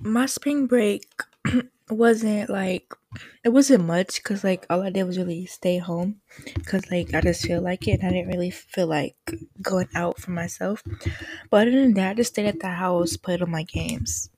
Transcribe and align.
my 0.00 0.26
spring 0.26 0.66
break 0.66 1.06
wasn't 1.90 2.50
like 2.50 2.92
it 3.44 3.50
wasn't 3.50 3.84
much 3.84 4.16
because 4.16 4.44
like 4.44 4.66
all 4.70 4.82
I 4.82 4.90
did 4.90 5.04
was 5.04 5.18
really 5.18 5.46
stay 5.46 5.78
home 5.78 6.20
because 6.54 6.90
like 6.90 7.14
I 7.14 7.20
just 7.20 7.42
feel 7.46 7.60
like 7.62 7.88
it 7.88 8.00
and 8.00 8.08
I 8.08 8.10
didn't 8.10 8.28
really 8.28 8.50
feel 8.50 8.86
like 8.86 9.16
going 9.62 9.88
out 9.94 10.18
for 10.20 10.30
myself. 10.30 10.82
But 11.50 11.68
other 11.68 11.72
than 11.80 11.94
that, 11.94 12.10
I 12.10 12.14
just 12.14 12.32
stayed 12.34 12.46
at 12.46 12.60
the 12.60 12.68
house, 12.68 13.16
played 13.16 13.42
on 13.42 13.50
my 13.50 13.62
games. 13.64 14.30